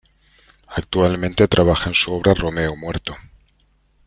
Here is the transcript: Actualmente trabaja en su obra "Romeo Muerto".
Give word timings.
Actualmente 0.75 1.47
trabaja 1.47 1.89
en 1.89 1.93
su 1.93 2.11
obra 2.11 2.33
"Romeo 2.33 2.75
Muerto". 2.75 3.15